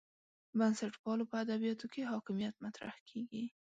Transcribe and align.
بنسټپالو 0.59 1.29
په 1.31 1.35
ادبیاتو 1.43 1.85
کې 1.93 2.09
حاکمیت 2.11 2.55
مطرح 2.65 2.95
کېږي. 3.09 3.43